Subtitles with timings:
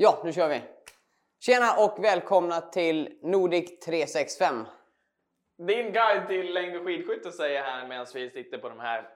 [0.00, 0.62] Ja, nu kör vi!
[1.40, 4.64] Tjena och välkomna till Nordic 365.
[5.58, 9.08] Din guide till längd och skidskytte säger här medan vi sitter på de här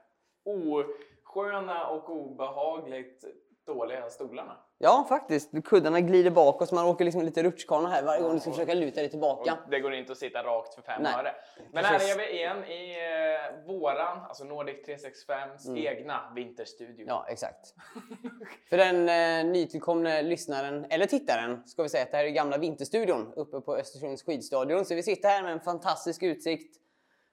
[0.44, 3.24] osköna och obehagligt
[3.66, 4.56] dåliga stolarna.
[4.78, 5.64] Ja, faktiskt.
[5.64, 8.74] Kuddarna glider bakåt så man åker liksom lite rutschkana här varje gång du ska försöka
[8.74, 9.58] luta dig tillbaka.
[9.64, 11.14] Och det går inte att sitta rakt för fem Nej.
[11.18, 11.34] öre.
[11.72, 17.06] Men här är vi igen i eh, våran, alltså Nordic 365s egna vinterstudio.
[17.08, 17.74] Ja, exakt.
[18.70, 22.58] För den eh, nytillkomne lyssnaren, eller tittaren, ska vi säga att det här är gamla
[22.58, 24.84] Vinterstudion uppe på Östersunds skidstadion.
[24.84, 26.76] Så vi sitter här med en fantastisk utsikt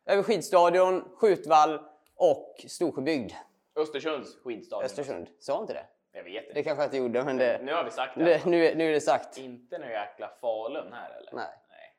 [0.06, 1.80] över skidstadion, skjutvall
[2.16, 3.32] och Storsjöbygd.
[3.76, 4.86] Östersunds skidstadion.
[4.86, 5.28] Östersund.
[5.40, 5.86] Sa inte det?
[6.12, 6.54] Jag vet inte.
[6.54, 8.24] Det kanske jag inte gjorde, men det, Nu har vi sagt det.
[8.24, 9.38] det, nu, är- nu är det sagt.
[9.38, 11.32] Inte någon jäkla Falun här eller?
[11.34, 11.48] Nej.
[11.70, 11.94] Nej.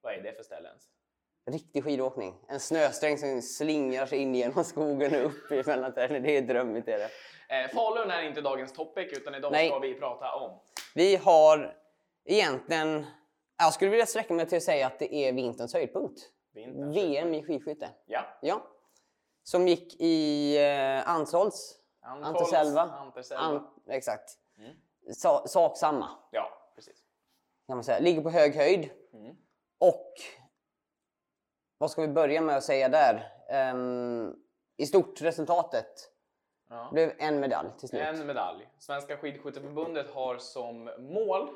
[0.00, 0.82] Vad är det för ställe ens?
[1.50, 2.34] Riktig skidåkning.
[2.48, 6.22] En snösträng som slingrar sig in genom skogen och upp i mellanträden.
[6.22, 6.88] Det är drömmigt.
[6.88, 7.10] Är det.
[7.64, 9.68] Eh, Falun är inte dagens topic utan idag Nej.
[9.68, 10.60] ska vi prata om
[10.94, 11.76] Vi har
[12.24, 13.06] egentligen...
[13.58, 16.20] Jag skulle vilja sträcka mig till att säga att det är vinterns höjdpunkt.
[16.54, 17.88] vinterns VM i skidskytte.
[18.06, 18.38] Ja.
[18.42, 18.62] Ja.
[19.42, 21.78] Som gick i eh, Ansholts.
[22.06, 22.80] Antols, Anterselva.
[22.82, 23.42] Anterselva.
[23.44, 24.38] An, exakt.
[24.58, 24.72] Mm.
[25.14, 27.04] Sa, sak samma Ja, precis.
[27.66, 27.98] kan man säga.
[27.98, 28.90] Ligger på hög höjd.
[29.12, 29.36] Mm.
[29.78, 30.12] Och
[31.78, 33.32] vad ska vi börja med att säga där?
[33.50, 34.34] Ehm,
[34.76, 36.12] I stort resultatet
[36.68, 36.88] Ja.
[36.92, 38.02] blev en medalj till slut.
[38.02, 38.68] En medalj.
[38.78, 41.48] Svenska skidskytteförbundet har som mål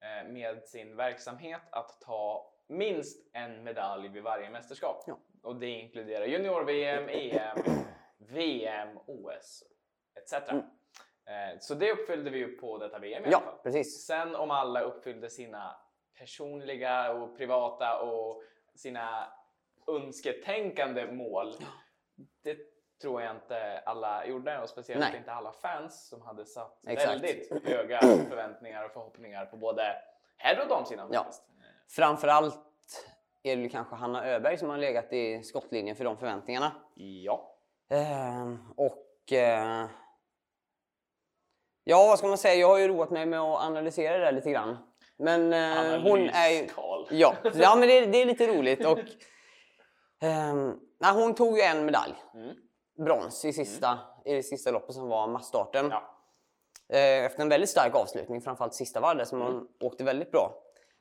[0.00, 5.04] eh, med sin verksamhet att ta minst en medalj vid varje mästerskap.
[5.06, 5.18] Ja.
[5.42, 7.58] Och det inkluderar junior-VM, EM,
[8.30, 9.62] VM, OS
[10.14, 10.32] etc.
[10.32, 13.58] Eh, Så det uppfyllde vi ju på detta VM i alla Ja, fall.
[13.62, 14.06] precis.
[14.06, 15.76] Sen om alla uppfyllde sina
[16.18, 18.42] personliga och privata och
[18.74, 19.32] sina
[19.88, 21.52] önsketänkande mål.
[22.42, 22.56] Det
[23.02, 25.16] tror jag inte alla gjorde och speciellt Nej.
[25.18, 27.12] inte alla fans som hade satt Exakt.
[27.12, 29.82] väldigt höga förväntningar och förhoppningar på både
[30.36, 31.08] herr och damsidan.
[31.12, 31.26] Ja.
[31.88, 32.60] Framförallt
[33.42, 36.72] är det kanske Hanna Öberg som har legat i skottlinjen för de förväntningarna.
[36.94, 37.54] Ja.
[37.90, 39.86] Ehm, och eh,
[41.84, 42.54] ja, vad ska man säga?
[42.54, 44.76] Jag har ju roat mig med att analysera det där lite grann.
[45.18, 46.68] Men eh, hon är ju...
[47.10, 48.86] Ja, ja men det, det är lite roligt.
[48.86, 48.98] Och,
[50.22, 52.14] ehm, nej, hon tog ju en medalj.
[52.34, 52.54] Mm.
[53.06, 55.88] Brons i, sista, i det sista loppet som var massstarten.
[55.90, 56.14] Ja.
[56.92, 59.52] Eh, efter en väldigt stark avslutning, framförallt sista varvet som Mm.
[59.54, 60.54] hon åkte väldigt bra.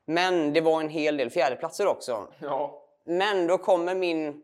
[0.08, 2.28] Men det var en hel del fjärdeplatser också.
[2.40, 2.84] ja.
[3.06, 4.44] Men då kommer min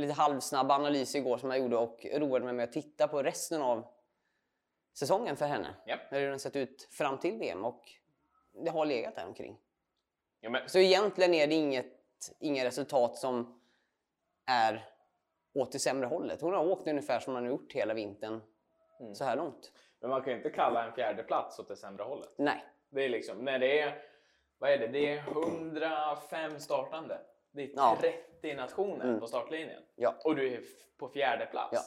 [0.00, 3.62] lite halvsnabba analys igår som jag gjorde och roade mig med att titta på resten
[3.62, 3.86] av
[4.98, 5.74] säsongen för henne.
[5.86, 6.00] Japp.
[6.10, 7.82] Hur den sett ut fram till VM och
[8.64, 9.58] det har legat där omkring.
[10.40, 11.92] ja men, Så egentligen är det inget,
[12.40, 13.60] inga resultat som
[14.46, 14.88] är
[15.54, 16.40] åt det sämre hållet.
[16.40, 18.40] Hon har åkt ungefär som hon har gjort hela vintern
[19.00, 19.14] Mm.
[19.14, 19.72] så här långt.
[20.00, 22.30] men man kan ju inte kalla en fjärde plats åt det sämre hållet.
[22.38, 24.02] Nej, Det är liksom, när det är,
[24.58, 27.18] vad är det, det är 105 startande.
[27.52, 27.96] Det är Ja.
[28.40, 29.20] 30 nationer Mm.
[29.20, 29.82] på startlinjen.
[29.96, 30.14] Ja.
[30.24, 30.60] Och du är
[30.98, 31.70] på fjärde plats.
[31.72, 31.80] Ja.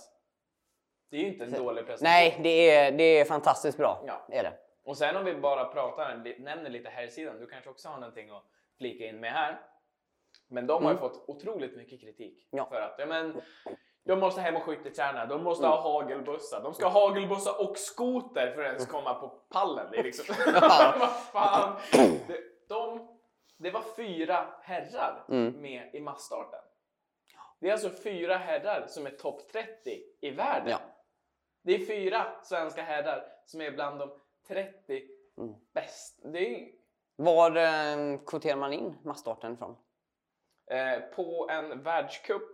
[1.11, 2.11] Det är ju inte en dålig prestation.
[2.11, 4.03] Nej det, är, det är fantastiskt bra.
[4.07, 4.25] Ja.
[4.29, 4.53] Är det.
[4.83, 7.39] Och sen om vi bara pratar, nämner lite här sidan.
[7.39, 8.44] du kanske också har någonting att
[8.77, 9.61] flika in med här.
[10.47, 12.66] Men de har ju fått otroligt mycket kritik Mm.
[12.66, 12.66] Ja.
[12.69, 13.41] för att ja, men,
[14.05, 15.83] de måste hem och skytteträna, de måste ha Mm.
[15.83, 19.88] hagelbussar, de ska ha hagelbussar och skoter för att ens komma på pallen.
[19.91, 20.35] Det är liksom...
[20.45, 20.94] Ja.
[21.00, 21.75] Vad fan!
[22.69, 23.07] De,
[23.61, 25.61] det var fyra herrar Mm.
[25.61, 26.59] med i massstarten.
[27.59, 30.69] Det är alltså fyra herrar som är topp 30 i världen.
[30.69, 30.79] Ja.
[31.61, 35.07] Det är fyra svenska herrar som är bland de 30
[35.38, 35.53] Mm.
[35.73, 36.19] bäst.
[36.23, 36.71] Det är
[37.16, 39.77] Var eh, kvoterar man in massstarten ifrån?
[40.71, 42.50] eh, på en världscup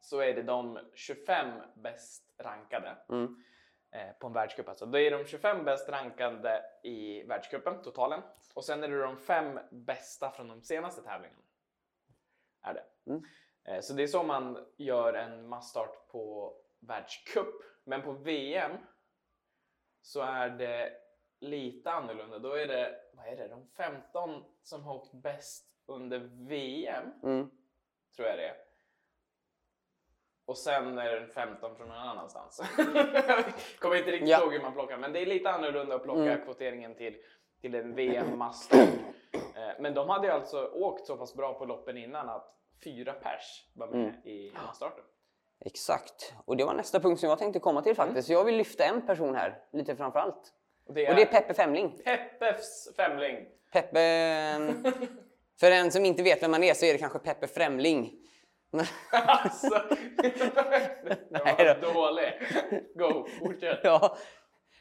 [0.00, 2.96] så är det de 25 bäst rankade.
[3.08, 3.44] Mm.
[3.94, 4.86] Eh, på en världscup alltså.
[4.86, 8.22] Det är de 25 bäst rankade i världscupen, totalen.
[8.54, 11.42] Och sen är det de fem bästa från de senaste tävlingarna.
[12.62, 12.84] Är det.
[13.10, 13.24] Mm.
[13.64, 17.54] Eh, så det är så man gör en massstart på världscup.
[17.84, 18.76] Men på VM
[20.02, 20.92] så är det
[21.40, 22.38] lite annorlunda.
[22.38, 26.18] Då är det, vad är det, de 15 som har åkt bäst under
[26.48, 27.50] VM, Mm.
[28.16, 28.56] tror jag det är.
[30.52, 32.60] Och sen är det en 15 från någon annanstans.
[33.78, 34.42] Kommer inte riktigt Ja.
[34.42, 36.44] ihåg hur man plockar, men det är lite annorlunda att plocka Mm.
[36.44, 37.16] kvoteringen till,
[37.60, 38.78] till en VM-master.
[39.56, 42.54] Eh, men de hade ju alltså åkt så pass bra på loppen innan att
[42.84, 44.14] fyra pers var med Mm.
[44.28, 45.04] i masstarten.
[45.64, 46.32] Exakt.
[46.44, 48.26] Och det var nästa punkt som jag tänkte komma till faktiskt.
[48.26, 50.52] Så jag vill lyfta en person här, lite framför allt.
[50.86, 51.98] Och det är, Och det är Peppe Femling.
[52.04, 53.46] Peppes femling.
[53.72, 54.00] Peppe...
[54.00, 54.84] ehm,
[55.60, 58.12] För en som inte vet vem man är så är det kanske Peppe Främling.
[59.10, 59.68] Alltså,
[60.16, 62.32] det Nej var dålig.
[62.94, 63.80] Go, fortsätt.
[63.82, 64.16] ja.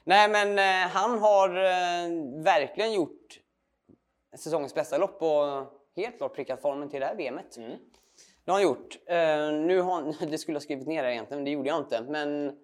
[0.03, 3.39] Nej, men eh, han har eh, verkligen gjort
[4.37, 7.57] säsongens bästa lopp och helt klart prickat formen till det här VMet.
[7.57, 7.71] Mm.
[8.45, 8.97] Det har han gjort.
[9.05, 11.77] Eh, nu har det skulle jag ha skrivit ner här egentligen, men det gjorde jag
[11.77, 12.01] inte.
[12.01, 12.57] Men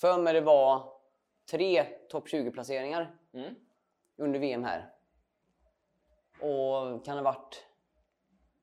[0.00, 0.92] för mig det var
[1.50, 3.54] tre topp 20-placeringar Mm.
[4.16, 4.90] under VM här.
[6.40, 7.66] Och kan ha varit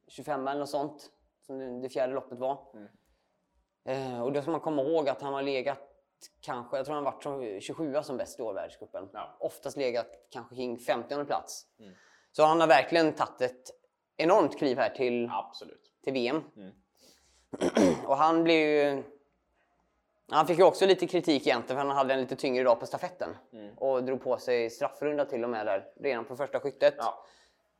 [0.07, 1.09] 25 eller något sånt,
[1.49, 2.59] som det, fjärde loppet var.
[2.73, 2.87] Mm.
[3.85, 5.79] Eh, och då ska man komma ihåg att han har legat
[6.41, 9.09] kanske, jag tror han varit som 27 som bäst i år världscupen.
[9.13, 9.37] Ja.
[9.39, 11.65] Oftast legat kanske kring 50 plats.
[11.79, 11.93] Mm.
[12.31, 13.69] Så han har verkligen tagit ett
[14.17, 15.91] enormt kliv här till, Absolut.
[16.03, 16.43] till VM.
[16.55, 16.71] Mm.
[18.05, 19.03] och han blev ju...
[20.31, 22.85] Han fick ju också lite kritik egentligen för han hade en lite tyngre dag på
[22.85, 23.37] stafetten.
[23.53, 23.77] Mm.
[23.77, 26.95] Och drog på sig straffrunda till och med där redan på första skyttet.
[26.97, 27.25] Ja.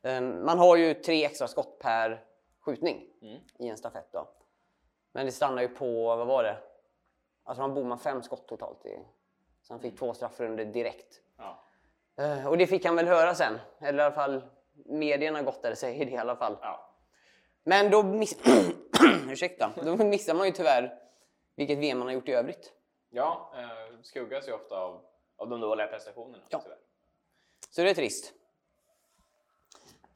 [0.02, 2.29] Ehm, Man har ju tre extra skott per
[2.70, 3.40] skjutning Mm.
[3.58, 4.12] i en stafett.
[4.12, 4.28] Då.
[5.12, 6.56] Men det stannar ju på, vad var det?
[7.44, 8.86] Alltså man bommade fem skott totalt.
[8.86, 8.98] I,
[9.62, 11.20] så han fick två straffrundor direkt.
[11.36, 11.64] Ja.
[12.16, 13.58] Eh, Och det fick han väl höra sen.
[13.80, 16.56] Eller i alla fall medierna gottade sig i det i alla fall.
[16.62, 16.90] Ja.
[17.64, 18.38] Men då, miss...
[19.30, 19.72] Ursäkta.
[19.84, 20.98] då missar man ju tyvärr
[21.54, 22.72] vilket VM man har gjort i övrigt.
[23.10, 25.00] Ja, eh, skuggas ju ofta av,
[25.36, 26.42] av de dåliga prestationerna.
[26.48, 26.60] Ja.
[26.62, 26.78] tyvärr.
[27.70, 28.32] Så det är trist.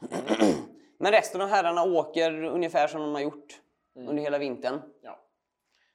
[0.99, 3.61] Men resten av herrarna åker ungefär som de har gjort
[3.95, 4.81] under hela vintern.
[5.01, 5.19] Ja.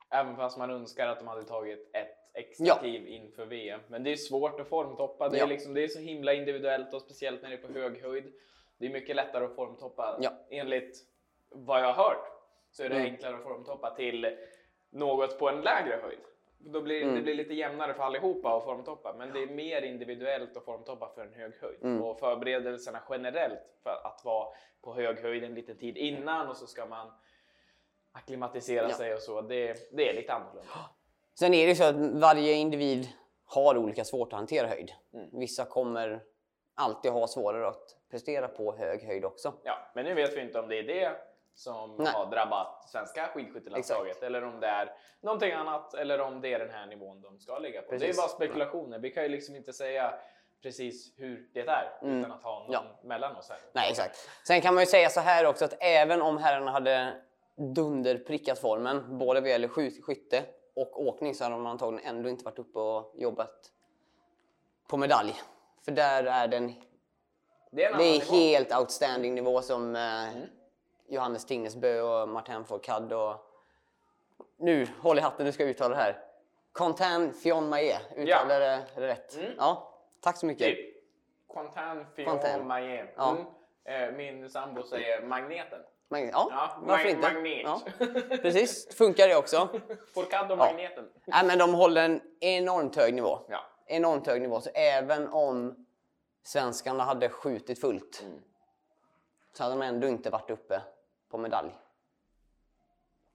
[0.09, 2.75] Även fast man önskar att de hade tagit ett extra Ja.
[2.75, 3.79] kliv inför VM.
[3.87, 5.29] Men det är svårt att formtoppa.
[5.29, 5.45] Det är, Ja.
[5.45, 8.33] liksom, det är så himla individuellt och speciellt när det är på hög höjd.
[8.77, 10.17] Det är mycket lättare att formtoppa.
[10.21, 10.31] Ja.
[10.49, 10.97] Enligt
[11.49, 12.25] vad jag har hört
[12.71, 13.11] så är det Mm.
[13.11, 14.37] enklare att formtoppa till
[14.89, 16.19] något på en lägre höjd.
[16.61, 17.15] Då blir, Mm.
[17.15, 21.11] Det blir lite jämnare för allihopa att formtoppa, men det är mer individuellt att formtoppa
[21.15, 21.79] för en hög höjd.
[21.83, 22.01] Mm.
[22.03, 24.47] Och förberedelserna generellt för att vara
[24.81, 27.11] på hög höjd en liten tid innan och så ska man
[28.11, 28.95] acklimatisera Ja.
[28.95, 29.41] sig och så.
[29.41, 30.69] Det, det är lite annorlunda.
[31.39, 33.07] Sen är det så att varje individ
[33.45, 34.91] har olika svårt att hantera höjd.
[35.13, 35.39] Mm.
[35.39, 36.21] Vissa kommer
[36.75, 39.53] alltid ha svårare att prestera på hög höjd också.
[39.63, 41.15] Ja, men nu vet vi inte om det är det
[41.59, 42.13] som Nej.
[42.13, 46.69] har drabbat svenska skidskyttelandslaget eller om det är någonting annat eller om det är den
[46.69, 47.89] här nivån de ska ligga på.
[47.91, 48.17] Det är Precis.
[48.17, 48.99] bara spekulationer.
[48.99, 50.13] Vi kan ju liksom inte säga
[50.63, 52.19] precis hur det är Mm.
[52.19, 52.83] utan att ha någon Ja.
[53.03, 53.57] mellan oss här.
[53.73, 54.29] Nej, exakt.
[54.47, 57.21] Sen kan man ju säga så här också att även om herrarna hade
[57.75, 60.43] dunderprickat formen, både vad gäller sky- skytte
[60.75, 63.71] och åkning, så hade de antagligen ändå inte varit uppe och jobbat
[64.87, 65.33] på medalj.
[65.85, 66.73] För där är den
[67.71, 70.01] Det är Det är helt outstanding nivå som eh,
[70.37, 70.49] Mm.
[71.09, 73.35] Johannes Tingnesbö och Martin Fourcade och...
[74.57, 76.23] Nu, håll i hatten, du ska uttala det här.
[76.73, 79.37] Quentin Fionmaé, uttalar det det rätt?
[79.37, 79.51] Mm.
[79.57, 80.67] Ja, tack så mycket.
[80.67, 80.95] Typ.
[81.53, 82.05] Quentin.
[82.15, 83.13] Fillon Maillet.
[83.17, 83.35] Ja.
[83.85, 84.09] Mm.
[84.11, 85.79] Eh, Min sambo säger magneten.
[86.09, 87.33] Men, ja, Ja, varför mag- inte?
[87.33, 87.61] magnet.
[87.63, 87.81] Ja,
[88.41, 89.69] precis, funkar det också.
[90.13, 90.65] Fourcade och Ja.
[90.65, 91.09] magneten.
[91.25, 93.39] Nej, men de håller en enormt hög nivå.
[93.49, 93.59] Ja.
[93.85, 95.85] Enormt hög nivå, så även om
[96.43, 98.39] svenskarna hade skjutit fullt Mm.
[99.53, 100.81] så hade de ändå inte varit uppe
[101.29, 101.75] på medalj.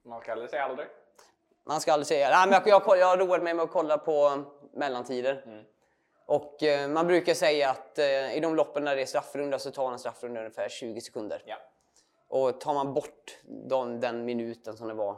[0.03, 0.87] Man kallar sig aldrig.
[1.63, 3.97] Man ska aldrig säga Nej, men jag, jag, jag har roat mig med att kolla
[3.97, 4.43] på
[4.73, 5.43] mellantider.
[5.45, 5.65] Mm.
[6.25, 9.71] Och eh, man brukar säga att eh, i de loppen när det är straffrunda så
[9.71, 11.43] tar en straffrunda ungefär 20 sekunder.
[11.45, 11.57] Ja.
[12.27, 15.17] Och tar man bort de, den minuten som det var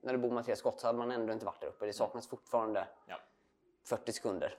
[0.00, 1.86] när det bommade tre skott så hade man ändå inte varit där uppe.
[1.86, 3.16] Det saknas fortfarande Ja.
[3.84, 4.58] 40 sekunder.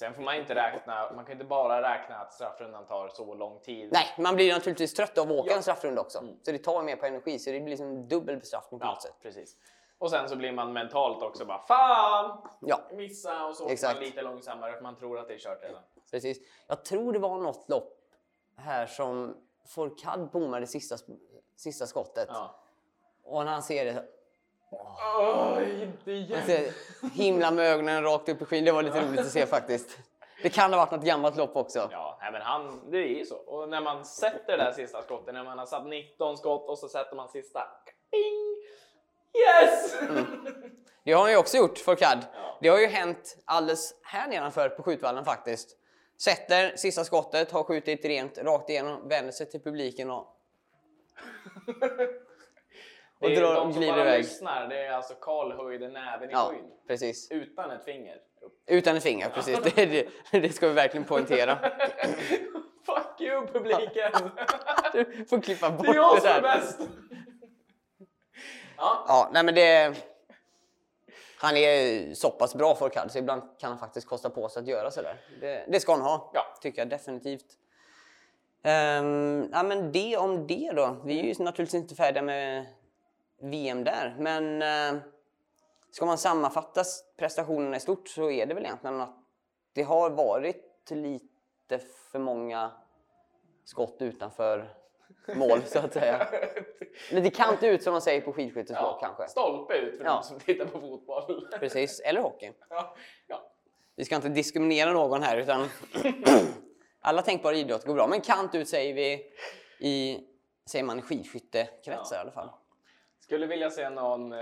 [0.00, 3.60] Sen får man inte räkna, man kan inte bara räkna att straffrundan tar så lång
[3.60, 3.88] tid.
[3.92, 5.56] Nej, man blir naturligtvis trött av att åka Ja.
[5.56, 6.18] en straffrunda också.
[6.18, 6.34] Mm.
[6.42, 9.02] Så det tar mer på energi, så det blir liksom dubbel bestraffning på Ja, något
[9.02, 9.14] sätt.
[9.22, 9.56] precis.
[9.98, 12.38] Och sen så blir man mentalt också bara Fan!
[12.60, 15.62] Ja, Missa och så åker man lite långsammare för man tror att det är kört
[15.62, 15.82] redan.
[16.10, 16.38] precis.
[16.66, 17.98] Jag tror det var något lopp
[18.56, 20.96] här som Fourcade bommade sista,
[21.56, 22.28] sista skottet.
[22.32, 22.54] Ja.
[23.24, 24.04] Och när han ser det
[24.70, 26.46] Oj, inte igen!
[26.46, 26.72] Ser
[27.14, 28.64] himla med ögonen rakt upp i skyn.
[28.64, 29.98] Det var lite roligt att se faktiskt.
[30.42, 31.88] Det kan ha varit något gammalt lopp också.
[31.92, 33.36] Ja, nej, men han, det är ju så.
[33.36, 36.78] Och när man sätter det där sista skottet, när man har satt 19 skott och
[36.78, 37.60] så sätter man sista.
[38.10, 38.56] Ding!
[39.34, 39.96] Yes!
[41.04, 42.22] Det har han ju också gjort, Fourcade.
[42.32, 42.58] Ja.
[42.60, 45.76] Det har ju hänt alldeles här nedanför på skjutvallen faktiskt.
[46.22, 50.36] Sätter sista skottet, har skjutit rent rakt igenom, vänder sig till publiken och...
[53.28, 54.18] Det är drar- de som glider bara iväg.
[54.18, 56.64] lyssnar, det är alltså Karl höjde näven i Ja, skyn.
[56.88, 57.30] precis.
[57.30, 58.16] Utan ett finger.
[58.66, 59.58] Utan ett finger, precis.
[59.74, 61.58] Det, det, det ska vi verkligen poängtera.
[62.86, 64.12] Fuck you publiken!
[64.92, 66.42] Du får klippa bort Det är jag det som är där.
[66.42, 66.80] bäst!
[68.76, 69.94] Ja, Ja, nej men det...
[71.38, 74.66] Han är så pass bra Fourcade så ibland kan han faktiskt kosta på sig att
[74.68, 75.16] göra sådär.
[75.40, 76.42] Det, det ska han ha, Ja.
[76.62, 77.44] tycker jag definitivt.
[78.64, 80.96] Um, ja, men det om det då.
[81.04, 82.66] Vi är ju naturligtvis inte färdiga med
[83.40, 85.00] VM där, men eh,
[85.90, 86.82] ska man sammanfatta
[87.16, 89.16] prestationerna i stort så är det väl egentligen att
[89.72, 91.78] det har varit lite
[92.12, 92.70] för många
[93.64, 94.74] skott utanför
[95.34, 96.28] mål så att säga.
[97.10, 99.28] Lite kant ut som man säger på skidskyttespråk kanske.
[99.28, 100.14] Stolpe ut för Ja.
[100.14, 101.48] de som tittar på fotboll.
[101.60, 102.52] Precis, eller hockey.
[102.70, 102.94] ja,
[103.26, 103.50] ja.
[103.96, 105.68] Vi ska inte diskriminera någon här utan
[107.00, 108.06] alla tänkbara idrotter går bra.
[108.06, 109.32] Men kant ut säger vi
[109.78, 110.20] i,
[110.66, 112.20] säger man i skidskyttekretsar Ja.
[112.20, 112.50] i alla fall.
[113.30, 114.38] Skulle vilja se någon eh,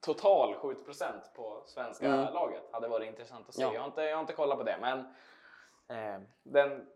[0.00, 2.34] total skjutprocent på svenska Mm.
[2.34, 2.62] laget.
[2.72, 3.62] Hade varit intressant att se.
[3.62, 3.72] Ja.
[3.74, 4.98] Jag, har inte, jag har inte kollat på det, men
[5.88, 6.86] eh, den...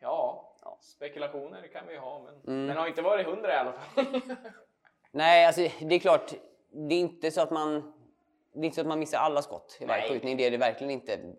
[0.00, 0.48] Ja,
[0.80, 2.66] spekulationer kan vi ju ha, men Mm.
[2.68, 4.04] den har inte varit hundra i alla fall.
[5.10, 6.32] Nej, alltså det är klart.
[6.70, 7.92] Det är inte så att man,
[8.52, 10.36] det är inte så att man missar alla skott i varje skjutning.
[10.36, 11.34] Det är det verkligen inte.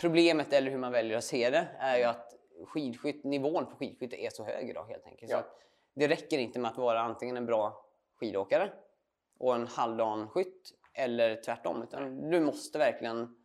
[0.00, 2.34] Problemet, eller hur man väljer att se det, är ju att
[2.66, 5.30] skidskytt, nivån på skidskytte är så hög idag helt enkelt.
[5.30, 5.40] Så Ja.
[5.40, 5.62] att
[5.94, 7.82] det räcker inte med att vara antingen en bra
[8.16, 8.72] skidåkare
[9.38, 11.82] och en halvdan skytt eller tvärtom.
[11.82, 13.36] Utan du måste verkligen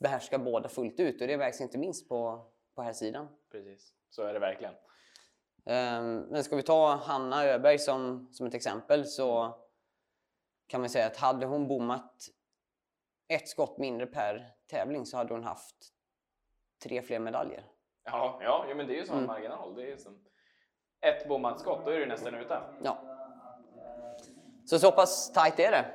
[0.00, 3.28] behärska båda fullt ut och det märks inte minst på, på här sidan.
[3.50, 4.74] Precis, så är det verkligen.
[5.66, 9.58] Ehm, Men ska vi ta Hanna Öberg som, som ett exempel så
[10.66, 12.28] kan man säga att hade hon bommat
[13.28, 15.76] ett skott mindre per tävling så hade hon haft
[16.82, 17.66] tre fler medaljer.
[18.04, 19.26] Ja, ja, men det är ju sån Mm.
[19.26, 19.74] marginal.
[19.74, 20.24] Det är som
[21.00, 22.60] ett bommat skott, då är du nästan ute.
[22.84, 22.98] Ja.
[24.68, 25.94] Så så pass tajt är det.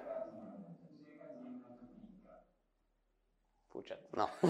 [3.72, 4.10] Fortsätt.
[4.18, 4.30] Ja.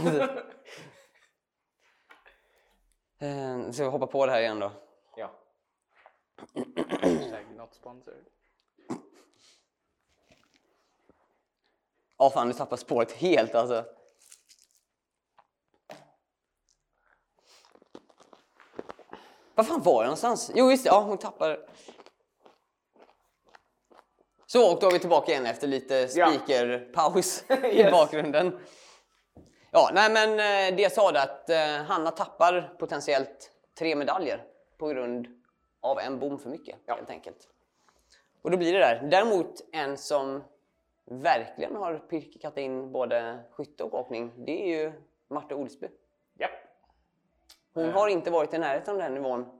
[3.20, 4.72] Ehm, Så vi hoppar på det här igen då.
[5.16, 5.32] Ja.
[7.58, 8.26] Not sponsored.
[12.18, 13.86] Ja fan, du tappar spåret helt alltså.
[19.56, 20.52] Var fan var jag någonstans?
[20.56, 21.70] Jo just det, ja hon tappar.
[24.54, 26.28] Så och då är vi tillbaka igen efter lite Ja.
[26.32, 27.92] speakerpaus i Yes.
[27.92, 28.60] bakgrunden.
[29.72, 31.58] Ja, nej men eh, det jag sa det att eh,
[31.88, 34.44] Hanna tappar potentiellt tre medaljer
[34.78, 35.28] på grund
[35.82, 36.96] av en bom för mycket Ja.
[36.96, 37.38] helt enkelt.
[38.42, 39.08] Och då blir det där.
[39.12, 40.44] Däremot en som
[41.06, 44.92] verkligen har pirkat in både skytte och åkning, det är ju
[45.30, 45.88] Marta Olsby.
[46.40, 46.52] Japp.
[47.74, 49.60] Hon har inte varit i närheten av den nivån.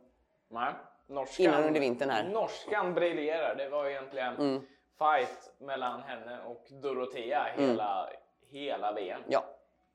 [0.50, 0.74] Nej.
[1.08, 2.24] Norskan, Innan under vintern här.
[2.30, 3.56] Norskan briljerar.
[3.56, 4.62] Det var egentligen Mm.
[4.98, 8.10] Fight mellan henne och Dorotea hela,
[8.48, 9.22] hela VM.
[9.28, 9.44] Ja,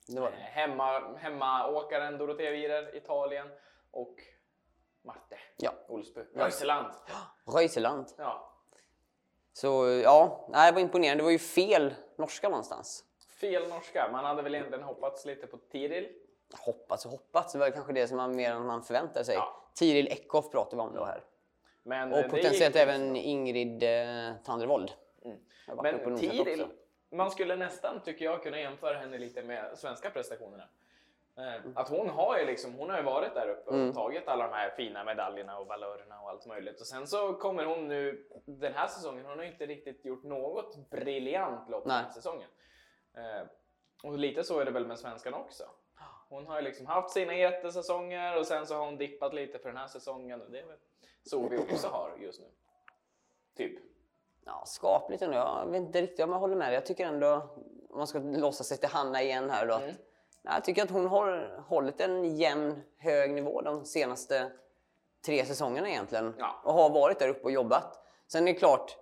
[0.08, 0.38] det var Eh, det.
[0.42, 3.48] Hemma, hemmaåkaren Dorotea Wierer, Italien
[3.90, 4.14] och
[5.02, 5.70] Marte Ja.
[5.88, 6.86] Olsby, Röiseland.
[7.54, 8.06] Röiseland.
[8.18, 8.52] Ja.
[9.52, 11.22] Så ja, nej, det var imponerande.
[11.22, 13.04] Det var ju fel norska någonstans.
[13.40, 14.08] Fel norska.
[14.12, 16.08] Man hade väl egentligen hoppats lite på Tiril.
[16.64, 19.34] Hoppats och hoppats, det var kanske det som man mer än man förväntade sig.
[19.34, 19.56] Ja.
[19.74, 21.24] Tiril Eckhoff pratar vi om då här.
[21.88, 24.92] Men eh, Och det potentiellt även Ingrid eh, Tandrevold.
[25.68, 26.66] Och Men Tiril,
[27.10, 30.62] man skulle nästan tycker jag kunna jämföra henne lite med svenska prestationerna.
[30.62, 30.68] Eh,
[31.38, 31.72] Mm.
[31.76, 34.52] Att hon har ju liksom, hon har ju varit där uppe och tagit alla de
[34.54, 36.80] här fina medaljerna och valörerna och allt möjligt.
[36.80, 40.90] Och sen så kommer hon nu den här säsongen, hon har inte riktigt gjort något
[40.90, 42.48] briljant lopp den här säsongen.
[43.16, 43.46] Eh,
[44.04, 45.64] Och lite så är det väl med svenskan också.
[46.28, 49.68] Hon har ju liksom haft sina jättesäsonger och sen så har hon dippat lite för
[49.68, 50.76] den här säsongen och det är väl
[51.28, 52.46] så vi också har just nu.
[53.56, 53.78] Typ.
[54.44, 55.36] Ja, skapligt ändå.
[55.36, 56.74] Jag vet inte riktigt om jag håller med.
[56.74, 57.32] Jag tycker ändå,
[57.90, 59.94] om man ska låsa sig till Hanna igen här då, att, Mm.
[60.42, 64.52] nej, jag tycker att hon har hållit en jämn, hög nivå de senaste
[65.26, 66.34] tre säsongerna egentligen.
[66.38, 66.60] Ja.
[66.64, 67.98] Och har varit där uppe och jobbat.
[68.26, 68.96] Sen är det klart,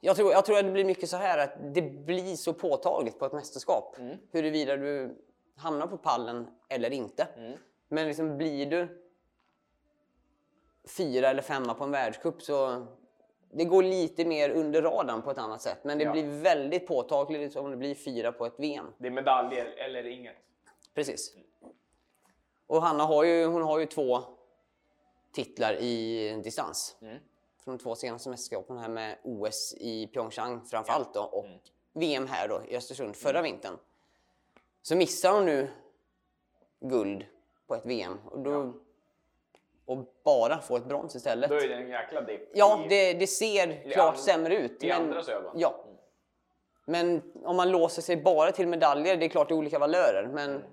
[0.00, 3.18] jag tror, jag tror att det blir mycket så här att det blir så påtagligt
[3.18, 4.16] på ett mästerskap Mm.
[4.30, 5.16] huruvida du
[5.56, 7.28] hamnar på pallen eller inte.
[7.36, 7.58] Mm.
[7.88, 9.03] Men liksom blir du
[10.88, 12.86] fyra eller femma på en världscup så
[13.52, 15.78] det går lite mer under radarn på ett annat sätt.
[15.84, 16.12] Men det Ja.
[16.12, 18.86] blir väldigt påtagligt om det blir fyra på ett VM.
[18.98, 20.36] Det är medaljer eller inget.
[20.94, 21.34] Precis.
[22.66, 24.18] Och Hanna har ju, hon har ju två
[25.32, 26.96] titlar i distans.
[27.02, 27.18] Mm.
[27.64, 31.46] Från de två senaste mästerskapen här med OS i Pyeongchang framförallt då, och
[31.92, 33.76] VM här då i Östersund förra vintern.
[34.82, 35.68] Så missar hon nu
[36.80, 37.26] guld
[37.66, 38.72] på ett VM och, då,
[39.86, 41.50] och bara får ett brons istället.
[41.50, 42.48] Då är det en jäkla dipp.
[42.54, 44.84] Ja, i- det, det ser klart sämre ut.
[44.84, 45.52] i andras ögon.
[45.58, 45.74] Ja.
[45.84, 45.94] Mm.
[46.86, 50.28] Men om man låser sig bara till medaljer, det är klart det är olika valörer,
[50.32, 50.64] men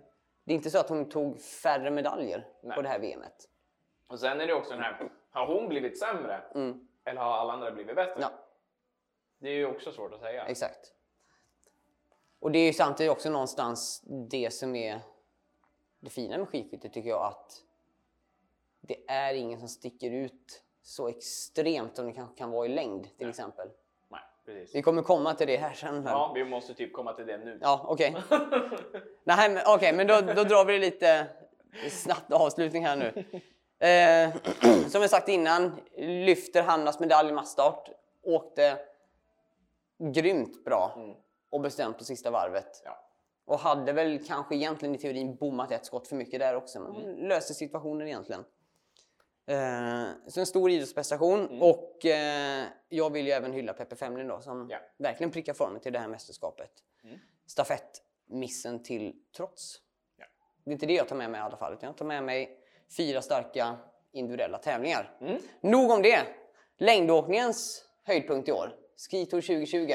[0.44, 2.76] det är inte så att hon tog färre medaljer Nej.
[2.76, 3.50] på det här VMet.
[4.08, 6.42] Och sen är det också den här, har hon blivit sämre?
[6.56, 6.88] Mm.
[7.06, 8.16] Eller har alla andra blivit bättre?
[8.22, 8.32] Ja,
[9.40, 10.46] Det är ju också svårt att säga.
[10.46, 10.94] exakt.
[12.40, 15.00] Och det är ju samtidigt också någonstans det som är
[16.00, 17.62] det fina med skidskytte tycker jag att
[18.82, 23.08] det är ingen som sticker ut så extremt som det kanske kan vara i längd
[23.18, 23.70] till exempel.
[24.10, 24.20] Nej.
[24.46, 24.76] precis.
[24.76, 26.04] Vi kommer komma till det här sen.
[26.06, 27.60] Ja, vi måste typ komma till det nu.
[27.62, 28.16] Ja, okej.
[29.24, 31.28] Nej, men, okej, men då, då drar vi det lite
[31.90, 33.24] snabbt avslutning här nu.
[33.88, 34.36] Eh,
[34.88, 37.90] som jag sagt innan, lyfter Hannas medalj i massstart.
[38.24, 38.78] Åkte
[40.14, 41.16] grymt bra Mm.
[41.50, 42.82] och bestämt på sista varvet.
[42.86, 43.08] Ja.
[43.46, 46.92] Och hade väl kanske egentligen i teorin bommat ett skott för mycket där också, men
[46.92, 48.44] hon löste situationen egentligen.
[49.52, 54.42] Eh, så en stor idrottsprestation och eh, jag vill ju även hylla Peppe Femlin då
[54.42, 54.78] som Ja.
[54.98, 56.72] verkligen prickar formen till det här mästerskapet.
[57.04, 57.20] Mm.
[57.48, 59.76] Stafettmissen till trots.
[60.18, 60.26] Ja.
[60.64, 62.58] Det är inte det jag tar med mig i alla fall, jag tar med mig
[62.98, 63.78] fyra starka
[64.12, 65.18] individuella tävlingar.
[65.22, 65.38] Mm.
[65.62, 66.20] Nog om det!
[66.78, 68.76] Längdåkningens höjdpunkt i år,
[69.12, 69.92] Skitour 2020.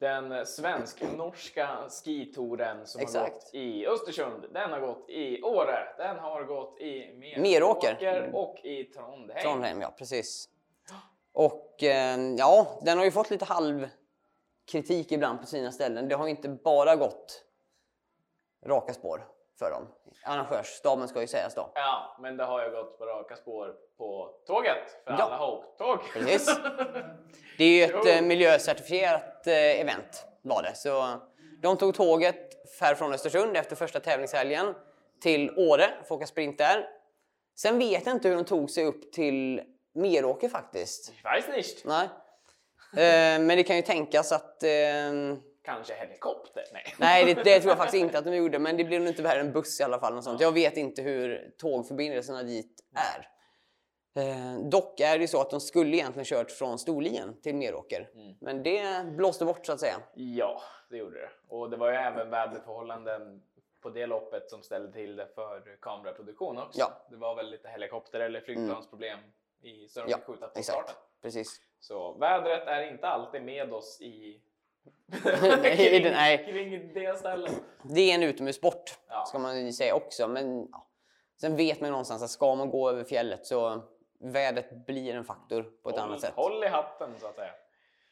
[0.00, 1.68] Den svensk-norska
[2.04, 3.34] skitouren som har Exakt.
[3.34, 8.30] gått i Östersund, den har gått i Åre, den har gått i Meråker, Meråker.
[8.34, 9.42] och i Trondheim.
[9.42, 10.48] Trondheim, ja precis.
[11.32, 13.88] Och eh, ja, den har ju fått lite halv
[14.70, 16.08] kritik ibland på sina ställen.
[16.08, 17.44] Det har inte bara gått
[18.66, 19.26] raka spår
[19.58, 19.88] för dem.
[20.24, 21.72] Arrangörsstaben ska ju sägas då.
[21.74, 25.16] Ja, men det har ju gått på raka spår på tåget, för Ja.
[25.22, 25.98] alla har åkt tåg.
[26.12, 26.56] Precis.
[27.58, 28.10] Det är ju ett Jo.
[28.10, 30.74] eh, miljöcertifierat eh, event var det.
[30.74, 31.20] Så
[31.62, 32.36] de tog tåget
[32.80, 34.74] här från Östersund efter första tävlingshelgen
[35.22, 36.86] till Åre för att åka sprint där.
[37.56, 39.62] Sen vet jag inte hur de tog sig upp till
[39.94, 41.12] Meråker faktiskt.
[41.12, 41.84] Ich weiß nicht.
[41.84, 42.04] Nej.
[42.92, 44.62] Eh, men det kan ju tänkas att...
[45.68, 46.64] Kanske helikopter?
[46.72, 46.94] Nej.
[46.98, 48.58] nej, det, det tror jag faktiskt inte att de gjorde.
[48.58, 50.14] Men det blir nog inte värre än buss i alla fall.
[50.14, 50.40] Något sånt.
[50.40, 53.28] Jag vet inte hur tågförbindelserna dit är.
[54.22, 58.10] Eh, dock är det så att de skulle egentligen kört från Storlien till Meråker.
[58.40, 59.96] Men det blåste bort så att säga.
[60.14, 61.30] Ja, det gjorde det.
[61.48, 63.42] Och det var ju även väderförhållanden
[63.82, 66.78] på det loppet som ställde till det för kameraproduktion också.
[66.78, 66.86] Ja.
[66.86, 66.98] Mm.
[67.10, 69.18] Det var väl lite helikopter eller flygplansproblem
[69.62, 70.78] i så de Ja, fick skjuta på exakt.
[70.78, 70.94] starten.
[71.22, 71.60] Precis.
[71.80, 74.42] Så vädret är inte alltid med oss i
[75.62, 76.44] Nej, i den- nej.
[76.44, 77.52] kring det stället.
[77.82, 79.24] Det är en utomhussport Ja.
[79.28, 80.28] ska man ju säga också.
[80.28, 80.86] Men ja.
[81.40, 83.82] sen vet man ju någonstans att ska man gå över fjället så
[84.20, 86.32] vädret blir en faktor på ett håll, annat sätt.
[86.36, 87.50] Håll i hatten så att säga.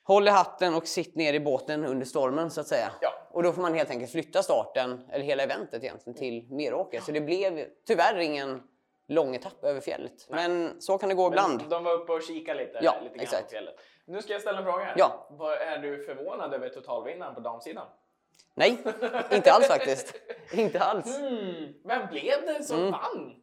[0.03, 2.91] Håll i hatten och sitt ner i båten under stormen så att säga.
[3.01, 3.09] Ja.
[3.31, 7.01] Och då får man helt enkelt flytta starten, eller hela eventet egentligen, till Meråker.
[7.01, 8.63] Så det blev tyvärr ingen
[9.09, 10.27] lång etapp över fjället.
[10.29, 11.61] Men så kan det gå ibland.
[11.61, 13.45] Men de var uppe och kikade lite, Ja, lite grann exakt.
[13.45, 13.75] på fjället.
[14.05, 14.95] Nu ska jag ställa en fråga här.
[14.97, 15.27] Ja.
[15.31, 17.87] Vad, är du förvånad över totalvinnaren på damsidan?
[18.55, 18.79] Nej,
[19.31, 20.15] inte alls faktiskt.
[20.53, 21.19] Inte alls.
[21.19, 22.91] Hmm, vem blev det som Mm.
[22.93, 23.35] vann?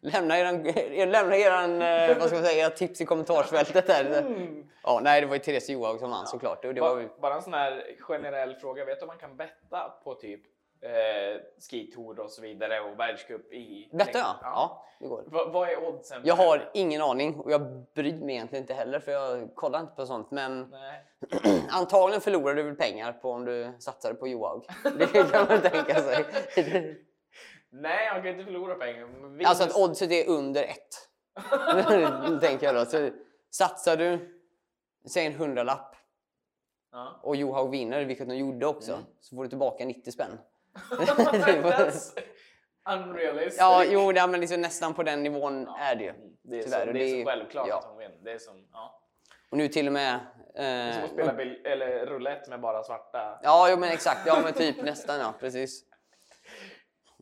[0.00, 0.62] Lämna eran,
[1.10, 4.24] lämna eran, eh, vad ska man säga, era tips i kommentarsfältet där.
[4.82, 6.64] Ja, nej, det var ju Therese Johaug som vann såklart.
[6.64, 8.84] Och det var Bara en sån här generell fråga.
[8.84, 10.40] Vet du om man kan betta på typ
[10.86, 13.88] eh, skitour och så vidare och världscup i...
[13.92, 14.36] detta ja.
[14.42, 15.22] ja, det går.
[15.26, 16.22] Va, vad är oddsen?
[16.24, 19.92] Jag har ingen aning och jag bryr mig egentligen inte heller för jag kollar inte
[19.94, 20.30] på sånt.
[20.30, 20.74] Men
[21.70, 24.66] antagligen förlorar du väl pengar på om du satsade på Johaug.
[24.98, 26.24] Det kan man tänka sig.
[27.70, 29.06] Nej, jag kan inte förlora pengar.
[29.06, 32.40] vinst- Alltså att oddset är under ett.
[32.40, 32.84] tänker jag då.
[32.84, 33.10] Så
[33.50, 34.40] satsar du,
[35.08, 35.92] säg en hundralapp
[36.92, 37.20] Ja.
[37.22, 39.04] och Johaug vinner, vilket hon gjorde också, Mm.
[39.20, 40.38] så får du tillbaka 90 spänn.
[40.90, 42.18] That's
[42.88, 43.56] unrealistic.
[43.60, 45.78] ja, jo, ja, men liksom nästan på den nivån Ja.
[45.78, 46.10] är det ju.
[46.10, 47.78] Mm, Det är, Tyvärr, så, och det är det- så självklart ja.
[47.78, 48.16] att hon vinner.
[48.24, 49.02] Det är som, ja.
[49.50, 50.20] Och nu till och med...
[50.54, 53.40] Det är som Eh, att spela bil, eller roulette med bara svarta.
[53.42, 54.20] Ja, jo, men exakt.
[54.26, 55.82] Ja, men typ nästan ja, precis.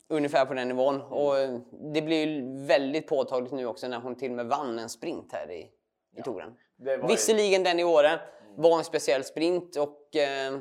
[0.09, 1.01] Ungefär på den nivån.
[1.03, 1.59] Och eh,
[1.95, 5.33] det blir ju väldigt påtagligt nu också när hon till och med vann en sprint
[5.33, 5.71] här i,
[6.19, 6.55] i touren.
[6.77, 8.21] Det Visserligen den i Åre
[8.57, 10.59] var en speciell sprint och eh,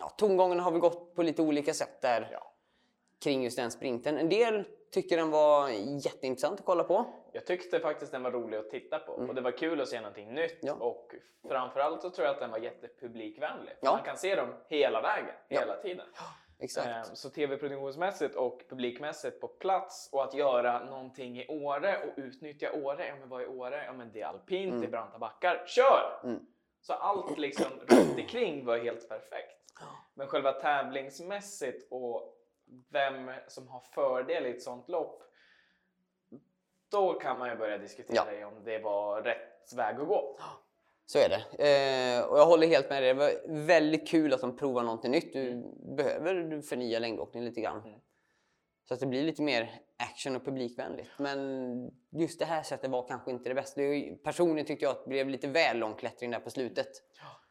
[0.00, 2.52] ja, tongångarna har väl gått på lite olika sätt där Ja.
[3.24, 4.18] kring just den sprinten.
[4.18, 5.68] En del tycker den var
[6.04, 7.04] jätteintressant att kolla på.
[7.32, 10.00] Jag tyckte faktiskt den var rolig att titta på och det var kul att se
[10.00, 10.76] någonting nytt Mm.
[10.80, 10.84] Ja.
[10.86, 11.14] och
[11.48, 13.72] framförallt så tror jag att den var jättepublikvänlig.
[13.80, 13.92] Ja.
[13.92, 16.06] Man kan se dem hela vägen, hela tiden.
[16.58, 16.86] Exakt.
[16.86, 22.72] Eh, Så tv-produktionsmässigt och publikmässigt på plats och att göra någonting i Åre och utnyttja
[22.72, 23.06] Åre.
[23.08, 23.84] Ja, men vad är Åre?
[23.84, 25.64] Ja, men det är alpint, det är branta backar.
[25.66, 26.20] Kör!
[26.24, 26.46] Mm.
[26.80, 29.52] Så allt liksom runt omkring var helt perfekt.
[30.14, 32.36] Men själva tävlingsmässigt och
[32.88, 35.22] vem som har fördel i ett sånt lopp.
[36.90, 40.38] Då kan man ju börja diskutera i om det var rätt väg att gå.
[41.06, 41.64] Så är det.
[41.64, 43.14] Eh, och jag håller helt med dig.
[43.14, 45.32] Det var väldigt kul att de provar någonting nytt.
[45.32, 47.80] Du behöver förnya längdåkningen lite grann.
[47.84, 48.00] Mm.
[48.88, 51.10] Så att det blir lite mer action och publikvänligt.
[51.18, 53.80] Men just det här sättet var kanske inte det bästa.
[54.24, 56.86] Personligen tyckte jag att det blev lite väl lång klättring där på slutet.
[56.86, 57.45] Eh,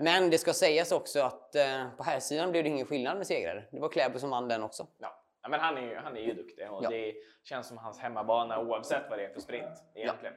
[0.00, 3.26] Men det ska sägas också att eh, på här sidan blev det ingen skillnad med
[3.26, 3.64] segrare.
[3.70, 4.86] Det var Kläbo som vann den också.
[4.98, 5.24] Ja.
[5.42, 6.88] Ja, men han är ju, han är ju duktig och Ja.
[6.90, 7.14] det
[7.44, 10.34] känns som hans hemmabana oavsett vad det är för sprint egentligen.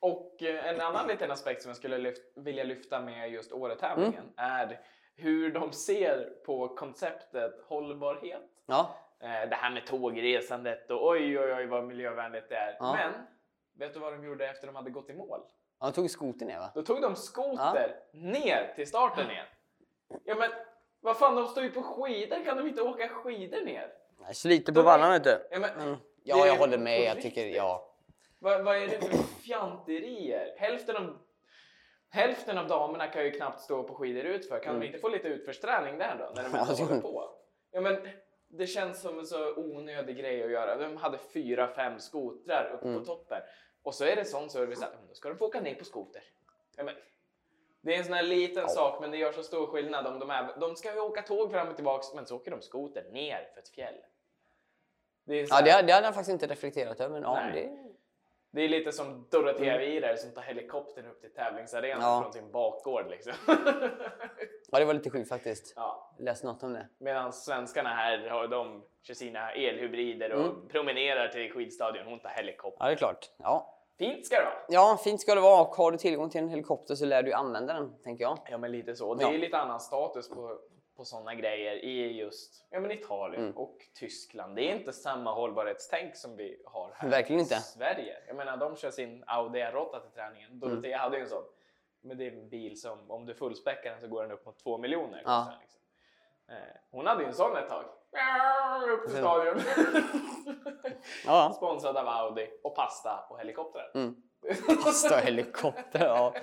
[0.00, 4.32] Och eh, en annan liten aspekt som jag skulle lyft, vilja lyfta med just Åretävlingen
[4.36, 4.80] är
[5.16, 8.42] hur de ser på konceptet hållbarhet.
[8.66, 8.96] Ja.
[9.20, 12.76] Eh, det här med tågresandet och oj oj oj vad miljövänligt det är.
[12.78, 12.94] Ja.
[12.96, 13.12] Men
[13.78, 15.40] vet du vad de gjorde efter de hade gått i mål?
[15.80, 16.70] Ja de tog skotern ner va?
[16.74, 19.48] Då tog de skoter ner till starten ner.
[20.24, 20.50] Ja men
[21.00, 22.44] vad fan, de står ju på skidor.
[22.44, 23.92] Kan de inte åka skidor ner?
[24.20, 25.48] Nej, Sliter på De- vallarna vet du.
[25.50, 25.90] Ja, men, Mm.
[25.90, 26.98] Det Ja, är jag håller med.
[27.00, 27.56] på Jag tycker, riktigt.
[27.56, 27.94] ja.
[28.38, 30.54] vad, vad är det för fjanterier?
[30.58, 31.18] Hälften av,
[32.10, 34.58] hälften av damerna kan ju knappt stå på skidor utför.
[34.58, 34.80] Kan Mm.
[34.80, 36.32] de inte få lite utförsträning där då?
[36.42, 37.30] När de ändå håller på?
[37.70, 38.08] Ja, men
[38.48, 40.76] det känns som en så onödig grej att göra.
[40.76, 42.98] De hade fyra, fem skotrar uppe Mm.
[43.00, 43.42] på toppen.
[43.88, 45.84] Och så är det sån service att "Men då ska de få åka ner på
[45.84, 46.22] skoter.
[46.76, 46.94] Ja, men,
[47.80, 48.68] det är en sån här liten Ja.
[48.68, 50.48] sak men det gör så stor skillnad om de är...
[50.60, 53.60] De ska ju åka tåg fram och tillbaks men så åker de skoter ner för
[53.60, 53.94] ett fjäll.
[55.24, 57.12] Det är, Ja, det, det hade jag faktiskt inte reflekterat över.
[57.12, 57.70] Men ja, det,
[58.50, 62.22] det är lite som Dorotea Virer som tar helikoptern upp till tävlingsarenan Ja.
[62.22, 63.32] från sin bakgård liksom.
[64.70, 65.72] ja, det var lite sjukt faktiskt.
[65.76, 66.14] ja.
[66.18, 66.88] Läste något om det.
[66.98, 70.68] Medan svenskarna här har de kör sina elhybrider och Mm.
[70.68, 72.06] promenerar till skidstadion.
[72.06, 72.84] Hon tar helikopter.
[72.84, 73.30] Ja, det är klart.
[73.36, 74.54] Ja, Fint ska det vara.
[74.68, 75.60] ja fint ska det vara.
[75.62, 78.38] Och har du tillgång till en helikopter så lär du använda den, tänker jag.
[78.50, 79.14] Ja men lite så.
[79.14, 79.32] Det Ja.
[79.34, 80.58] är lite annan status på,
[80.96, 83.56] på sådana grejer i just ja, men Italien Mm.
[83.56, 84.56] och Tyskland.
[84.56, 87.54] Det är inte samma hållbarhetstänk som vi har här Verkligen inte.
[87.54, 88.16] i Sverige.
[88.26, 90.58] Jag menar de kör sin Audi R8 till träningen.
[90.60, 91.00] Dorotea Mm.
[91.00, 91.44] hade ju en sån.
[92.00, 94.58] Men det är en bil som om du fullspäckar den så går den upp mot
[94.58, 95.22] 2 miljoner.
[95.24, 95.52] Ja.
[95.62, 95.80] Liksom.
[96.48, 96.56] Eh,
[96.90, 97.84] Hon hade ju en sån ett tag.
[98.92, 99.62] Upp till stadion.
[101.26, 101.52] Ja.
[101.56, 103.90] Sponsrad av Audi och pasta och helikoptrar.
[103.94, 104.16] Mm.
[104.84, 106.34] Pasta och helikopter, ja.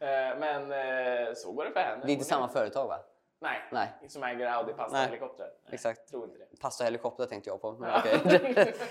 [0.00, 2.02] Eh, Men eh, så går det för henne.
[2.06, 2.98] Det är inte samma företag va?
[3.40, 5.44] Nej, Nej, som äger Audi pasta och helikopter.
[5.64, 6.08] Nej, exakt.
[6.10, 6.60] Tror inte det.
[6.60, 7.72] Pasta och helikopter tänkte jag på.
[7.72, 8.74] Men okej.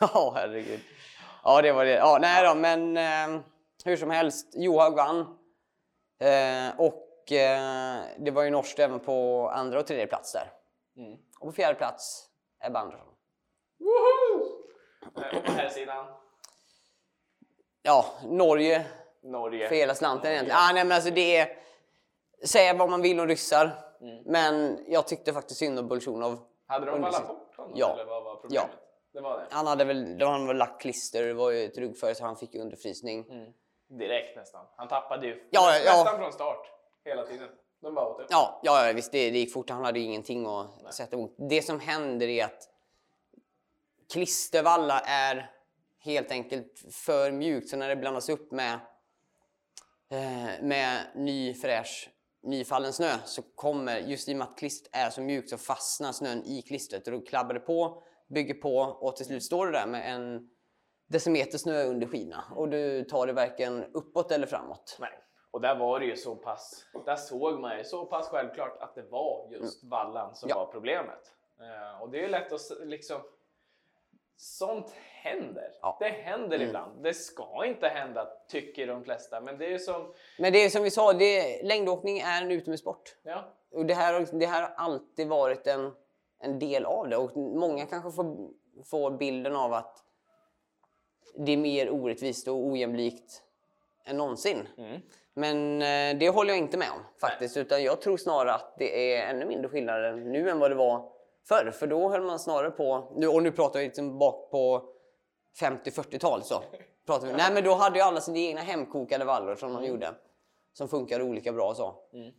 [0.00, 0.80] Ja, herregud.
[1.44, 1.90] Ja, det var det.
[1.94, 3.42] Ja, nej då, men eh,
[3.84, 4.52] hur som helst.
[4.56, 5.20] Johaug vann.
[6.20, 10.52] Eh, och eh, det var ju norskt även på andra och tredje plats där.
[10.96, 11.18] Mm.
[11.40, 12.28] Och på fjärde plats
[12.60, 13.06] Ebba Andersson.
[13.78, 14.44] Woho!
[15.22, 16.06] Eh, Och på här sidan
[17.82, 18.86] Ja, Norge
[19.22, 19.68] Norge.
[19.68, 20.58] för hela slanten egentligen.
[20.60, 21.48] Ah, nej, men alltså det är...
[22.44, 23.70] Säga vad man vill om ryssar.
[24.00, 24.22] Mm.
[24.26, 26.38] Men jag tyckte faktiskt synd om Bolsjunov.
[26.66, 27.92] Hade de sin- bort honom Ja.
[27.94, 28.70] eller vad var problemet?
[29.12, 29.46] Det var det?
[29.50, 32.36] Han hade väl, de hade väl lagt klister, det var ju ett ruggföre så han
[32.36, 33.30] fick ju underfrysning.
[33.30, 33.52] Mm.
[33.98, 34.66] Direkt nästan.
[34.76, 35.92] Han tappade ju Ja, ja.
[35.92, 36.66] nästan från start
[37.06, 37.48] hela tiden.
[37.80, 38.26] De bara åt.
[38.30, 39.70] Ja, ja visst det, det gick fort.
[39.70, 41.34] Han hade ju ingenting att sätta emot.
[41.38, 42.68] Det som händer är att
[44.12, 45.50] klistervalla är
[45.98, 47.68] helt enkelt för mjukt.
[47.68, 48.80] Så när det blandas upp med,
[50.10, 52.10] eh, med ny fräsch
[52.42, 56.12] nyfallen snö så kommer, just i och med att klistret är så mjukt så fastnar
[56.12, 59.72] snön i klistret och då klabbar det på, bygger på och till slut står du
[59.72, 60.50] där med en
[61.08, 64.96] decimeter snö under skidorna och du tar det varken uppåt eller framåt.
[65.00, 65.10] Nej.
[65.50, 68.94] Och där var det ju så pass, där såg man ju så pass självklart att
[68.94, 70.56] det var just vallan som Ja.
[70.58, 71.32] var problemet.
[71.60, 73.20] Eh, och det är lätt att liksom,
[74.36, 75.72] sånt händer.
[75.82, 75.96] Ja.
[76.00, 77.02] Det händer ibland.
[77.02, 80.82] Det ska inte hända tycker de flesta, men det är som, Men det är som
[80.82, 83.16] vi sa, det, längdåkning är en utomhussport.
[83.22, 85.92] ja, Och det här, har- det här har alltid varit en,
[86.38, 87.16] en del av det.
[87.16, 88.48] Och många kanske får,
[88.84, 90.02] får bilden av att
[91.38, 93.42] det är mer orättvist och ojämlikt
[94.04, 94.68] än någonsin.
[94.78, 95.00] Mm.
[95.38, 97.56] Men eh, det håller jag inte med om faktiskt.
[97.56, 101.08] Utan jag tror snarare att det är ännu mindre skillnader nu än vad det var
[101.48, 101.70] förr.
[101.70, 104.88] För då höll man snarare på, nu, och nu pratar vi liksom bak på
[105.60, 106.62] 50-40-tal så.
[107.06, 110.14] Pratar vi, nej men då hade ju alla sina egna hemkokade vallor som de gjorde.
[110.72, 111.94] Som funkade olika bra och så.
[112.12, 112.32] Mm.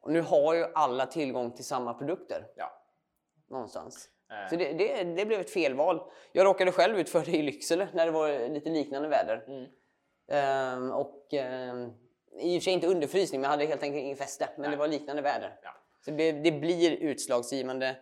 [0.00, 2.82] Och nu har ju alla tillgång till samma produkter ja.
[3.50, 4.08] någonstans.
[4.30, 6.00] Eh, Så det, det, det blev ett felval.
[6.32, 9.44] Jag råkade själv ut för det i Lycksele när det var lite liknande väder.
[9.48, 9.66] Mm.
[10.28, 11.92] Ehm, och ehm,
[12.38, 14.48] i och för sig inte underfrysning, men jag hade helt enkelt ingen fäste.
[14.56, 15.58] Men det var liknande väder.
[15.62, 15.70] Ja.
[16.04, 17.96] Så det, det blir utslagsgivande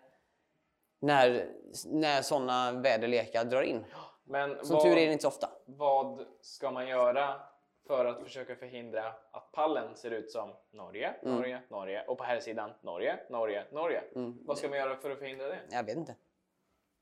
[1.01, 1.49] när,
[1.87, 3.85] när sådana väderlekar drar in.
[4.25, 5.49] Men Som vad, tur är det inte så ofta.
[5.65, 7.41] vad ska man göra
[7.87, 11.37] för att försöka förhindra att pallen ser ut som Norge, Mm.
[11.37, 14.03] Norge, Norge och på här sidan Norge, Norge, Norge?
[14.17, 14.39] Mm.
[14.43, 15.59] Vad ska man göra för att förhindra det?
[15.71, 16.15] Jag vet inte.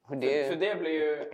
[0.03, 1.33] Och För, Det, för det blir ju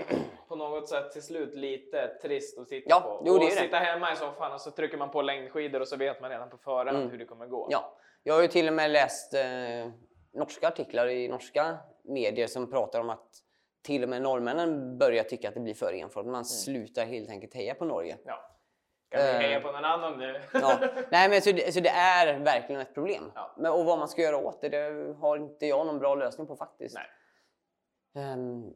[0.49, 3.23] på något sätt till slut lite trist att titta Ja, på.
[3.27, 3.57] jo, det är och det.
[3.57, 6.51] sitta hemma i soffan och så trycker man på längdskidor och så vet man redan
[6.51, 7.11] på förhand Mm.
[7.11, 7.69] hur det kommer gå.
[7.71, 9.41] Ja, jag har ju till och med läst eh,
[10.33, 13.29] norska artiklar i norska medier som pratar om att
[13.83, 16.17] till och med norrmännen börjar tycka att det blir för enformigt.
[16.27, 16.33] Mm.
[16.33, 18.17] Man slutar helt enkelt heja på Norge.
[18.25, 18.45] Ja.
[19.11, 19.35] Kan vi Eh.
[19.35, 20.41] heja på någon annan nu?
[20.53, 20.79] Ja.
[21.11, 23.33] Nej, men så, det, så det är verkligen ett problem.
[23.35, 23.55] Ja.
[23.57, 26.47] Men, och vad man ska göra åt det, det har inte jag någon bra lösning
[26.47, 26.95] på faktiskt.
[26.95, 27.05] Nej.
[28.15, 28.73] Ehm,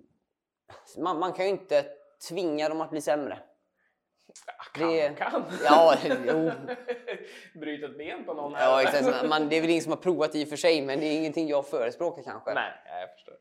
[0.99, 1.85] man, man kan ju inte
[2.29, 3.38] tvinga dem att bli sämre.
[4.75, 5.45] Kan, Det- kan.
[5.64, 5.95] Ja,
[6.27, 6.51] jo.
[7.61, 8.64] Bryta ett ben på någon här.
[8.71, 9.29] Ja, exakt.
[9.29, 11.18] Man, det är väl ingen som har provat i och för sig, men det är
[11.18, 12.55] ingenting jag förespråkar kanske.
[12.55, 13.35] Nej, jag förstår.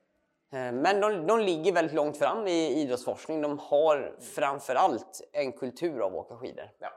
[0.54, 3.42] Eh, Men de, de ligger väldigt långt fram i idrottsforskning.
[3.42, 6.70] De har framför allt en kultur av att åka skidor.
[6.80, 6.90] Ja.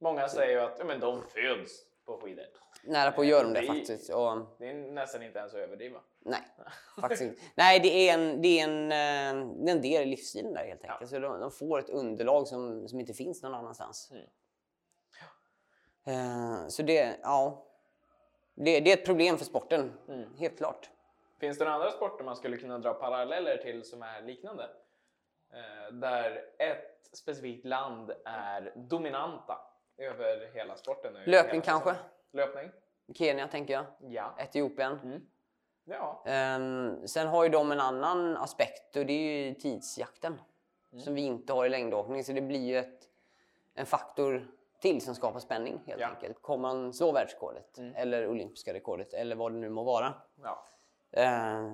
[0.00, 1.72] Många säger ju att ja, men de föds
[2.06, 2.44] på skidor.
[2.86, 4.10] Nära på gör de det Det är- faktiskt.
[4.10, 6.00] Och, Det är nästan inte ens att överdriva.
[6.18, 6.40] nej,
[7.00, 7.40] faktiskt inte.
[7.54, 10.64] Nej, det är en, det är en, eh, det är en del i livsstilen där
[10.64, 11.10] helt enkelt.
[11.10, 14.10] Så de, de får ett underlag som, som inte finns någon annanstans.
[14.12, 14.24] Mm.
[16.06, 17.66] Eh, Så det, ja.
[18.54, 20.34] Det, det är ett problem för sporten, Mm.
[20.38, 20.90] helt klart.
[21.40, 24.64] Finns det några andra sporter man skulle kunna dra paralleller till som är liknande?
[25.52, 29.58] Eh, där ett specifikt land är dominanta
[29.98, 31.12] över hela sporten.
[31.26, 31.90] Löpning kanske?
[31.90, 32.10] säsongen.
[32.34, 32.70] Löpning?
[33.14, 33.84] Kenya tänker jag.
[34.00, 34.34] Ja.
[34.38, 34.98] Etiopien.
[35.02, 35.22] Mm.
[35.84, 36.22] Ja.
[36.26, 40.40] Ehm, sen har ju de en annan aspekt och det är ju tidsjakten.
[40.92, 41.04] Mm.
[41.04, 42.24] Som vi inte har i längdåkning.
[42.24, 43.08] Så det blir ju ett,
[43.74, 44.46] en faktor
[44.80, 46.08] till som skapar spänning helt Ja.
[46.08, 46.42] enkelt.
[46.42, 47.94] Kommer man slå världsrekordet Mm.
[47.96, 50.14] eller olympiska rekordet eller vad det nu må vara.
[50.42, 50.64] ja.
[51.12, 51.72] Ehm,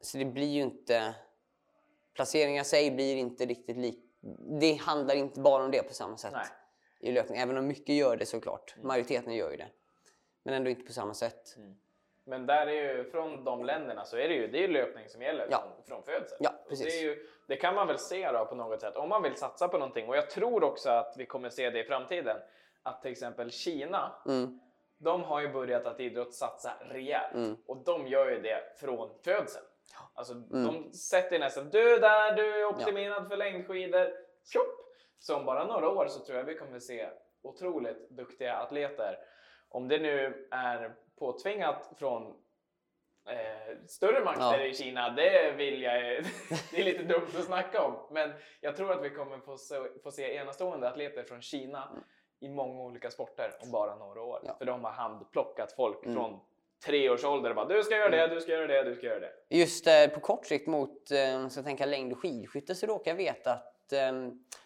[0.00, 1.14] så det blir ju inte...
[2.14, 4.04] Placeringar i sig blir inte riktigt lik...
[4.60, 6.46] Det handlar inte bara om det på samma sätt Nej.
[7.00, 7.38] i löpning.
[7.38, 8.74] Även om mycket gör det såklart.
[8.76, 8.86] Mm.
[8.86, 9.68] Majoriteten gör ju det.
[10.48, 11.56] Men ändå inte på samma sätt.
[12.24, 15.22] Men där är ju, från de länderna så är det ju, det är löpning som
[15.22, 15.62] gäller Ja.
[15.62, 16.40] från, från födseln.
[16.40, 16.50] Ja.
[16.68, 19.68] Det, ju, det kan man väl se då på något sätt om man vill satsa
[19.68, 20.08] på någonting.
[20.08, 22.36] Och jag tror också att vi kommer se det i framtiden.
[22.82, 24.60] Att till exempel Kina, Mm.
[24.98, 27.34] de har ju börjat att idrottssatsa rejält.
[27.34, 27.56] Mm.
[27.66, 29.64] Och de gör ju det från födseln.
[30.14, 30.66] Alltså Mm.
[30.66, 34.12] de sätter nästan, du där, du är optimerad för längdskidor.
[34.52, 34.94] Tjopp!
[35.18, 37.08] Så om bara några år så tror jag vi kommer se
[37.42, 39.18] otroligt duktiga atleter.
[39.68, 42.26] Om det nu är påtvingat från
[43.28, 44.66] eh, större makter Ja.
[44.66, 46.02] i Kina, det vill jag
[46.70, 47.94] Det är lite dumt att snacka om.
[48.10, 51.88] Men jag tror att vi kommer få se, få se enastående atleter från Kina
[52.40, 54.40] i många olika sporter om bara några år.
[54.44, 54.54] Ja.
[54.58, 56.14] För de har handplockat folk Mm.
[56.14, 56.40] från
[56.86, 59.06] tre års ålder och bara du ska göra det, du ska göra det, du ska
[59.06, 59.32] göra det.
[59.48, 63.10] Just eh, på kort sikt mot, eh, om ska tänka längd och skidskytte så råkar
[63.10, 64.12] jag veta att, eh,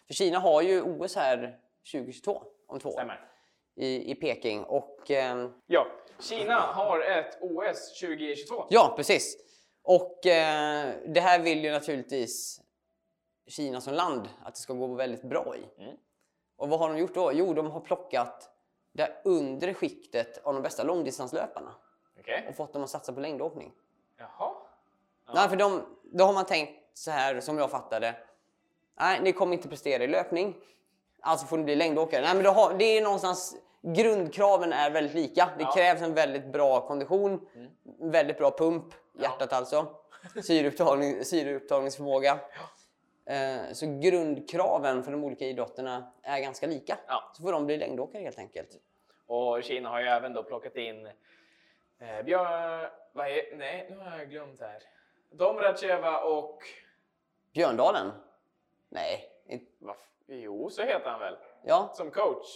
[0.07, 1.59] för Kina har ju OS här
[1.91, 3.29] 2022, om två år, Stämmer.
[3.75, 4.63] I, i Peking.
[4.63, 5.87] Och, eh, Ja,
[6.19, 8.65] Kina har ett OS 2022.
[8.69, 9.37] ja, precis.
[9.83, 12.61] Och eh, det här vill ju naturligtvis
[13.47, 15.81] Kina som land att det ska gå väldigt bra i.
[15.83, 15.95] Mm.
[16.55, 17.31] Och vad har de gjort då?
[17.33, 18.49] Jo, de har plockat
[18.91, 21.75] det undre skiktet av de bästa långdistanslöparna
[22.19, 22.45] Okej.
[22.49, 23.71] och fått dem att satsa på längdåkning.
[24.17, 24.51] Jaha.
[25.33, 28.15] Nej, för de, då har man tänkt så här som jag fattade.
[28.99, 30.55] Nej, ni kommer inte prestera i löpning.
[31.25, 32.21] Alltså får ni bli längdåkare.
[32.21, 35.45] Nej, men har, det är någonstans grundkraven är väldigt lika.
[35.45, 35.63] Det Ja.
[35.63, 35.71] Mm.
[35.73, 37.47] krävs en väldigt bra kondition,
[37.99, 38.85] väldigt bra pump,
[39.19, 39.95] hjärtat alltså,
[40.43, 42.39] syreupptagning, syreupptagningsförmåga.
[43.25, 46.97] Eh, så grundkraven för de olika idrotterna är ganska lika.
[47.07, 47.31] Ja.
[47.33, 48.69] Så får de bli längdåkare helt enkelt.
[49.27, 51.05] Och Kina har ju även då plockat in
[51.99, 52.89] eh, Björn...
[53.15, 54.83] Vad är, nej, nu har jag glömt här.
[55.31, 56.59] Domracheva och...
[57.53, 58.11] Björndalen?
[58.89, 59.29] Nej.
[59.47, 59.65] inte-
[60.35, 61.37] jo, så heter han väl?
[61.63, 61.91] Ja.
[61.93, 62.47] Som coach.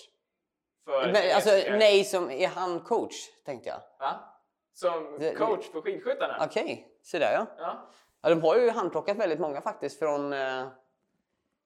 [0.85, 3.79] För Men, alltså, nej, som är han coach tänkte jag.
[3.99, 4.33] Va?
[4.73, 6.37] Som coach för skidskyttarna?
[6.45, 7.45] Okej, så där ja.
[7.57, 7.89] Ja.
[8.21, 8.29] ja.
[8.29, 10.67] De har ju handplockat väldigt många faktiskt från eh,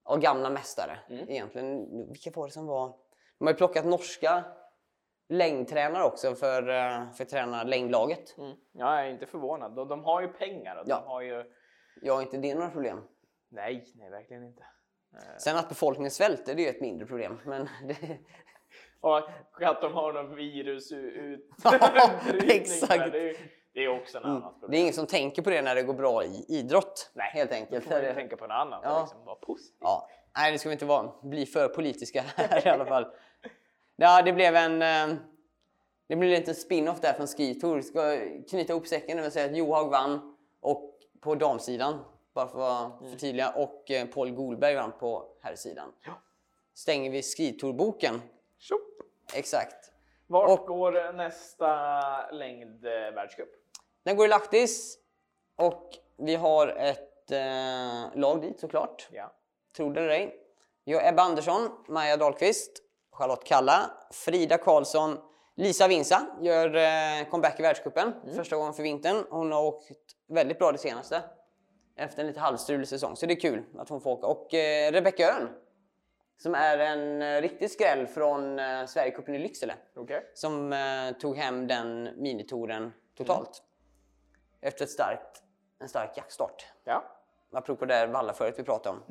[0.05, 1.29] ja, gamla mästare Mm.
[1.29, 1.87] egentligen.
[2.07, 2.87] Vilka var det som var?
[3.39, 4.43] De har ju plockat norska
[5.29, 8.37] längdtränare också för, eh, för att träna längdlaget.
[8.37, 8.55] Mm.
[8.71, 9.75] Jag är inte förvånad.
[9.75, 11.03] De, de har ju pengar och de Ja.
[11.07, 11.51] har ju...
[12.01, 13.07] Jag har inte det några problem.
[13.49, 14.63] Nej, nej verkligen inte.
[15.37, 17.39] Sen att befolkningen svälter det är ju ett mindre problem.
[17.45, 17.95] Men det,
[19.01, 19.17] Och
[19.61, 21.49] att de har någon virus ut...
[21.63, 22.09] Ja,
[22.47, 23.11] exakt.
[23.11, 23.37] Det, är-
[23.73, 24.71] det är också en annat problem.
[24.71, 27.11] det är ingen som tänker på det när det går bra i idrott.
[27.13, 27.83] Nej, helt Då enkelt.
[27.85, 28.95] får man tänka på något annat Ja.
[28.95, 29.77] och liksom vara positiv.
[29.81, 30.09] Ja.
[30.37, 31.11] Nej, det ska vi inte vara.
[31.23, 33.05] bli för politiska här i alla fall.
[33.95, 34.81] Ja, det blev en...
[34.81, 35.17] eh,
[36.07, 37.81] Det blev en liten spin-off där från Ski Tour.
[37.81, 38.17] Ska
[38.49, 41.99] knyta ihop säcken och säga att Johaug vann och på damsidan,
[42.33, 45.93] bara för att förtydliga, och eh, Paul Golberg vann på herrsidan.
[46.05, 46.11] Ja.
[46.73, 48.21] Stänger vi Ski Tour-boken.
[48.57, 48.81] Tjopp!
[49.33, 49.91] Exakt.
[50.27, 53.49] Vart Och- går nästa längdvärldscup?
[54.03, 54.97] Den går i Lahtis
[55.55, 59.09] och vi har ett eh, lag dit såklart.
[59.11, 59.31] Ja.
[59.77, 60.37] Tro det eller ej.
[60.85, 62.71] Vi har Ebba Andersson, Maja Dahlqvist,
[63.11, 65.17] Charlotte Kalla, Frida Karlsson,
[65.55, 69.25] Lisa Vinsa gör eh, comeback i världscupen första gången för vintern.
[69.29, 69.91] Hon har åkt
[70.27, 71.21] väldigt bra det senaste.
[71.95, 74.27] Efter en lite halvstrulig säsong, så det är kul att hon får åka.
[74.27, 75.49] Och eh, Rebecka Öhrn,
[76.37, 79.73] som är en eh, riktig skräll från eh, Sverigecupen i Lycksele.
[79.95, 80.31] Okej.
[80.33, 83.63] Som eh, tog hem den minitouren totalt.
[84.61, 85.43] Efter ett starkt,
[85.79, 86.65] en stark jaktstart.
[86.83, 87.03] Ja.
[87.51, 89.03] apropå det Vallaföret vi pratade om.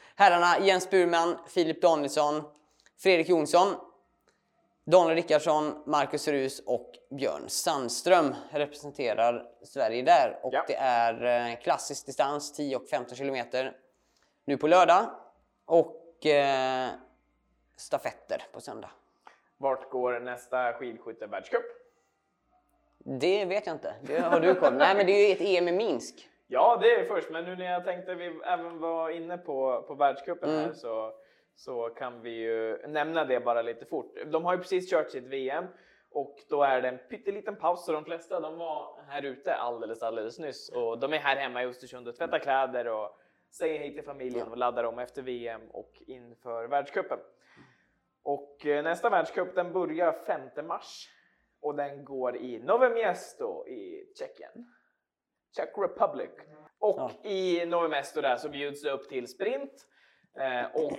[0.16, 2.42] Herrarna Jens Burman, Filip Danielsson,
[2.98, 3.74] Fredrik Jonsson,
[4.84, 10.38] Daniel Rickardsson, Marcus Rus och Björn Sandström representerar Sverige där.
[10.42, 10.64] Och Ja.
[10.68, 13.76] det är eh, klassisk distans, 10 och 15 kilometer
[14.44, 15.04] nu på lördag.
[15.66, 16.88] Och eh,
[17.76, 18.90] stafetter på söndag.
[19.56, 21.64] Vart går nästa skidskytte-världscup?
[22.98, 23.94] Det vet jag inte.
[24.02, 26.28] Det har du koll Nej, men det är ju ett EM i Minsk.
[26.46, 29.94] Ja, det är först, men nu när jag tänkte vi även var inne på, på
[29.94, 30.64] världscupen Mm.
[30.64, 31.12] här så,
[31.64, 34.14] så kan vi ju nämna det bara lite fort.
[34.26, 35.64] De har ju precis kört sitt VM
[36.10, 40.02] och då är det en pytteliten paus så de flesta de var här ute alldeles,
[40.02, 43.18] alldeles nyss och de är här hemma i Östersund och tvättar kläder och
[43.50, 47.18] säger hej till familjen och laddar om efter VM och inför världscupen.
[48.22, 51.08] Och eh, nästa världscup den börjar 5 mars
[51.60, 54.72] och den går i Nové Město i Tjeckien.
[55.56, 56.30] Czech Republic.
[56.78, 57.30] Och Ja.
[57.30, 59.86] i Nové Mesto där så bjuds det upp till sprint
[60.72, 60.98] och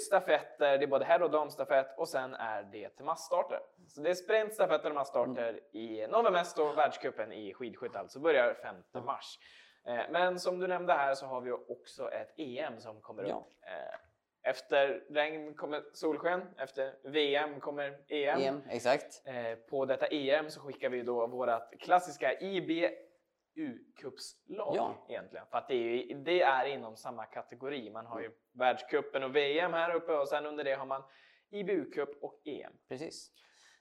[0.00, 0.78] stafetter.
[0.78, 3.60] Det är både herr och damstafett och sen är det massstarter.
[3.88, 8.54] Så det är sprint, stafetter och massstarter i Nové Mesto, världscupen i skidskytte alltså börjar
[8.92, 9.38] 5 mars.
[9.86, 13.28] Eh, men som du nämnde här så har vi också ett EM som kommer upp.
[13.28, 13.46] Ja.
[13.62, 18.40] Eh, efter regn kommer solsken, efter VM kommer EM.
[18.40, 19.22] EM, exakt.
[19.24, 22.32] Eh, på detta EM så skickar vi då vårat klassiska
[23.58, 25.06] IBU-cupslag Ja.
[25.08, 25.46] egentligen.
[25.50, 27.90] För att det är, ju, det är inom samma kategori.
[27.90, 31.02] Man har ju världscupen och VM här uppe och sen under det har man
[31.50, 32.72] IBU-cup och EM.
[32.88, 33.32] Precis.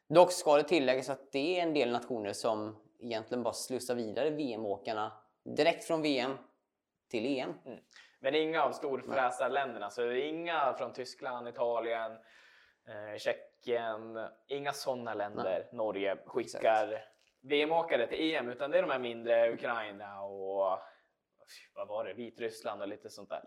[0.09, 4.29] Dock ska det tilläggas att det är en del nationer som egentligen bara slussar vidare
[4.29, 5.11] VM-åkarna
[5.43, 6.31] direkt från VM
[7.11, 7.53] till EM.
[8.19, 12.11] Men inga av storfräsarländerna, så inga från Tyskland, Italien,
[12.87, 15.69] eh, Tjeckien, inga sådana länder.
[15.71, 17.05] Norge skickar
[17.47, 20.79] VM-åkare till EM, utan det är de här mindre, Ukraina och
[21.75, 23.43] vad var det, Vitryssland och lite sånt där.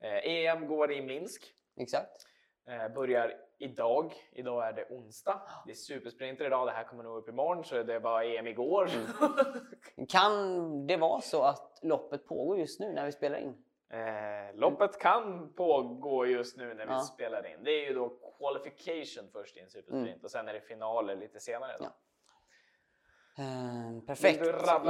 [0.00, 2.26] Eh, EM går i Minsk, Exakt.
[2.68, 4.12] eh, börjar idag.
[4.32, 5.42] Idag är det onsdag.
[5.66, 8.88] Det är supersprinter idag, det här kommer nog upp imorgon, så det var EM igår.
[10.08, 13.64] Kan det vara så att loppet pågår just nu när vi spelar in?
[13.90, 17.00] Eh, loppet kan pågå just nu när vi Ja.
[17.00, 17.64] spelar in.
[17.64, 21.40] Det är ju då qualification först i en supersprint och sen är det finaler lite
[21.40, 21.76] senare.
[21.78, 21.84] Då.
[21.84, 21.90] Ja.
[23.38, 24.40] Eh, perfekt.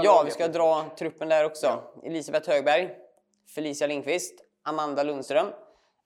[0.02, 1.82] Ja, vi ska dra truppen där också.
[2.02, 2.96] Elisabeth Högberg,
[3.54, 5.46] Felicia Lindqvist, Amanda Lundström,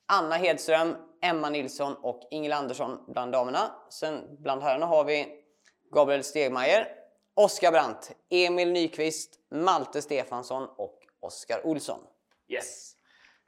[0.06, 3.70] Anna Hedström, Emma Nilsson och Ingela Andersson bland damerna.
[3.88, 5.42] Sen bland herrarna har vi
[5.90, 6.88] Gabriel Stegmaier,
[7.34, 12.00] Oskar Brandt, Emil Nyqvist, Malte Stefansson och Oskar Olsson.
[12.48, 12.92] Yes.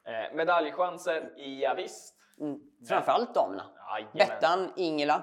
[0.05, 2.15] Eh, medaljchanser, ja, visst.
[2.41, 2.61] Mm.
[2.89, 3.63] Framförallt damerna.
[3.91, 4.13] Jajamän.
[4.15, 5.23] Bettan, Ingela.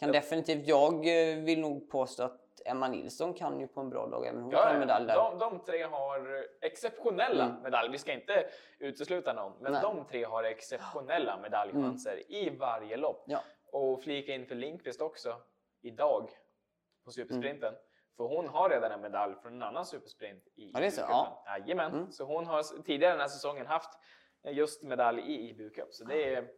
[0.00, 0.12] Kan Ja.
[0.12, 4.26] definitivt, jag eh, vill nog påstå att Emma Nilsson kan ju på en bra dag
[4.26, 5.14] även hon Ja, en medalj där.
[5.14, 7.62] de, de tre har exceptionella Mm.
[7.62, 7.92] medaljer.
[7.92, 8.46] Vi ska inte
[8.78, 9.82] utesluta någon, men Nej.
[9.82, 13.24] de tre har exceptionella medaljchanser i varje lopp.
[13.26, 13.40] Ja.
[13.72, 15.36] Och flika in för Lindqvist också
[15.82, 16.30] idag
[17.04, 17.68] på supersprinten.
[17.68, 17.80] Mm.
[18.16, 21.00] För hon har redan en medalj från en annan supersprint i Ja, det är så,
[21.00, 21.44] ja.
[21.46, 21.92] Jajamän.
[21.92, 22.12] Mm.
[22.12, 23.90] Så hon har tidigare den här säsongen haft
[24.44, 25.94] just medalj i IBU Cup.
[25.94, 26.48] Så det är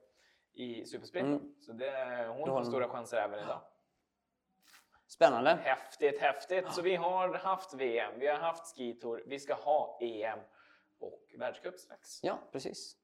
[0.54, 1.32] i supersprinten.
[1.34, 1.54] Mm.
[1.60, 3.60] Så det, hon har stora chanser även idag.
[5.10, 5.58] Spännande.
[5.64, 6.72] Häftigt, häftigt.
[6.72, 10.38] Så vi har haft VM, vi har haft skitour, vi ska ha EM
[10.98, 12.20] och världscup strax.
[12.22, 12.96] Ja, precis.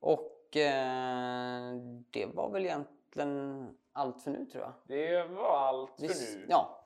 [0.00, 1.74] Och eh,
[2.10, 4.72] det var väl egentligen allt för nu tror jag.
[4.84, 6.46] Det var allt Vi, för nu.
[6.48, 6.84] ja,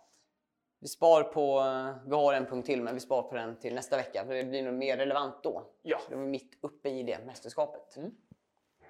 [0.79, 1.63] vi spar på,
[2.07, 4.45] vi har en punkt till men vi spar på den till nästa vecka för det
[4.45, 5.67] blir nog mer relevant då.
[5.83, 5.99] Ja.
[5.99, 7.99] För det var mitt uppe i det mästerskapet.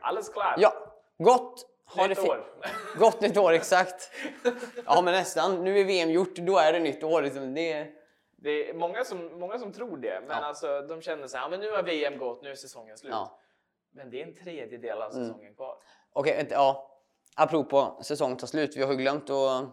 [0.00, 0.54] Alldeles klart.
[0.58, 0.72] Ja,
[1.18, 1.66] gott!
[1.96, 2.46] Ha Nytt år.
[2.98, 4.10] Gott nytt år, exakt.
[4.86, 5.64] Ja men nästan.
[5.64, 7.22] Nu är VM gjort, då är det nytt år.
[7.22, 7.54] Liksom.
[7.54, 7.86] Det.
[8.36, 10.44] Det är många som, många som tror det, men Ja.
[10.44, 13.10] alltså, de känner så här, "Ja, men nu har VM gått, nu är säsongen slut.
[13.12, 13.38] Ja.
[13.92, 15.26] Men det är en tredjedel av Mm.
[15.28, 15.76] säsongen kvar.
[16.12, 16.90] Okej, ett- ja.
[17.36, 18.76] Apropå säsong tar slut.
[18.76, 19.64] Vi har ju glömt att...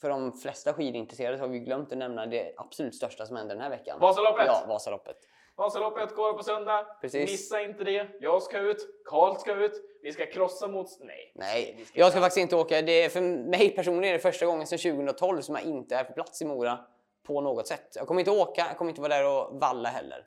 [0.00, 3.62] För de flesta skidintresserade har vi glömt att nämna det absolut största som händer den
[3.62, 4.00] här veckan.
[4.00, 4.46] Vasaloppet!
[4.46, 5.16] Ja, Vasaloppet.
[5.58, 6.86] Vasaloppet går på söndag.
[7.00, 7.30] Precis.
[7.30, 8.08] Missa inte det.
[8.20, 10.86] Jag ska ut, Karl ska ut, vi ska krossa mot...
[11.00, 11.32] Nej.
[11.34, 12.82] Nej, vi jag ska faktiskt inte åka.
[12.82, 16.04] Det är för mig personligen är det första gången sedan 2012 som jag inte är
[16.04, 16.78] på plats i Mora
[17.26, 17.92] på något sätt.
[17.96, 20.26] Jag kommer inte åka, jag kommer inte vara där och valla heller.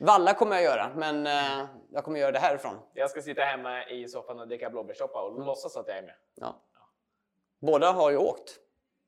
[0.00, 2.74] Valla kommer jag göra, men eh, jag kommer göra det härifrån.
[2.94, 6.14] Jag ska sitta hemma i soffan och dricka blåbärssoppa och låtsas att jag är med.
[6.34, 6.56] Ja.
[7.60, 8.56] Båda har ju åkt.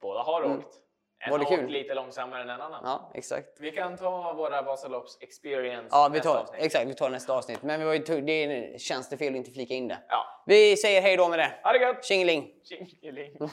[0.01, 0.59] Båda har Mm.
[0.59, 0.77] åkt.
[1.23, 1.71] En Var det kul?
[1.71, 2.81] lite långsammare än en annan.
[2.85, 3.49] Ja, exakt.
[3.61, 6.63] Vi kan ta våra Vasalopps experience Ja, vi nästa tar, avsnitt.
[6.63, 7.63] exakt, vi tar nästa avsnitt.
[7.63, 9.99] Men vi var ju, det känns det fel att inte flika in det.
[10.09, 10.43] Ja.
[10.47, 11.53] Vi säger hej då med det.
[11.65, 12.05] Ha det gött!
[12.05, 12.51] Tjingeling!
[12.65, 13.33] Tjingeling!